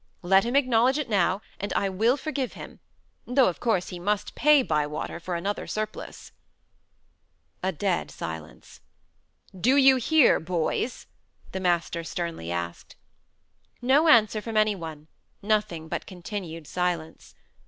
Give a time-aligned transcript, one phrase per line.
[0.23, 2.79] Let him acknowledge it now, and I will forgive him;
[3.27, 6.31] though of course he must pay Bywater for another surplice."
[7.61, 8.81] A dead silence.
[9.55, 11.05] "Do you hear, boys?"
[11.51, 12.95] the master sternly asked.
[13.79, 15.07] No answer from any one;
[15.43, 17.35] nothing but continued silence.